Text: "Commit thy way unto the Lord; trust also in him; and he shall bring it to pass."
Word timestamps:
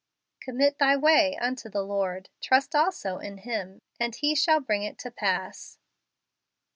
"Commit 0.45 0.79
thy 0.79 0.97
way 0.97 1.37
unto 1.37 1.69
the 1.69 1.83
Lord; 1.83 2.29
trust 2.39 2.73
also 2.73 3.19
in 3.19 3.37
him; 3.37 3.83
and 3.99 4.15
he 4.15 4.33
shall 4.33 4.59
bring 4.59 4.81
it 4.81 4.97
to 4.97 5.11
pass." 5.11 5.77